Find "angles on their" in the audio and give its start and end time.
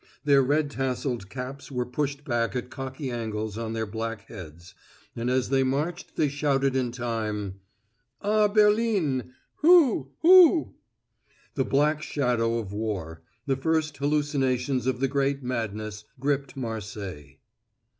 3.11-3.85